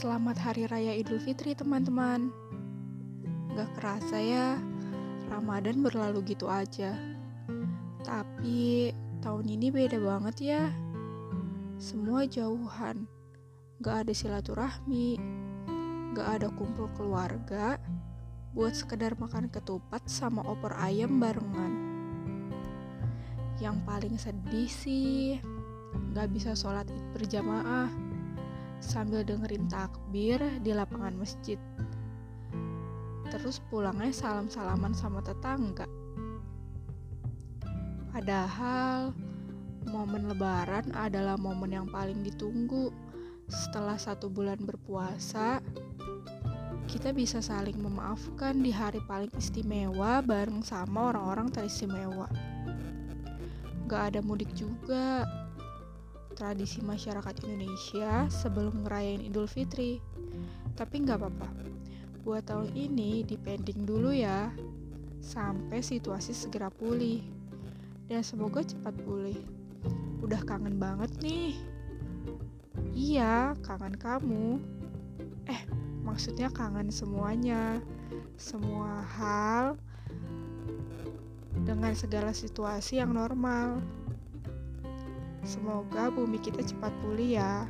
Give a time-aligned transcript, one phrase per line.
[0.00, 2.32] Selamat Hari Raya Idul Fitri teman-teman.
[3.52, 4.56] Gak kerasa ya
[5.28, 6.96] Ramadan berlalu gitu aja.
[8.00, 10.72] Tapi tahun ini beda banget ya.
[11.76, 13.04] Semua jauhan.
[13.84, 15.20] Gak ada silaturahmi.
[16.16, 17.76] Gak ada kumpul keluarga.
[18.56, 21.76] Buat sekedar makan ketupat sama opor ayam barengan.
[23.60, 25.36] Yang paling sedih sih
[26.16, 28.09] Gak bisa sholat id berjamaah
[28.80, 31.60] sambil dengerin takbir di lapangan masjid.
[33.30, 35.86] Terus pulangnya salam-salaman sama tetangga.
[38.10, 39.14] Padahal
[39.86, 42.90] momen lebaran adalah momen yang paling ditunggu.
[43.46, 45.62] Setelah satu bulan berpuasa,
[46.90, 52.26] kita bisa saling memaafkan di hari paling istimewa bareng sama orang-orang teristimewa.
[53.86, 55.22] Gak ada mudik juga,
[56.34, 59.98] tradisi masyarakat Indonesia sebelum ngerayain Idul Fitri.
[60.74, 61.48] Tapi nggak apa-apa,
[62.22, 64.52] buat tahun ini dipending dulu ya,
[65.20, 67.20] sampai situasi segera pulih.
[68.10, 69.38] Dan semoga cepat pulih.
[70.20, 71.54] Udah kangen banget nih.
[72.90, 74.58] Iya, kangen kamu.
[75.46, 75.62] Eh,
[76.02, 77.78] maksudnya kangen semuanya.
[78.34, 79.78] Semua hal
[81.62, 83.78] dengan segala situasi yang normal.
[85.40, 87.64] Semoga bumi kita cepat pulih ya.